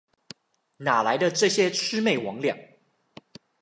[0.77, 2.79] 哪來的這些魑魅魍魎？